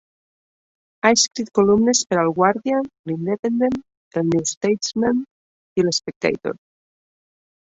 [1.07, 3.77] Ha escrit columnes per al Guardian, l'Independent,
[4.23, 5.23] el New Statesman
[5.83, 6.57] i l'Spectator.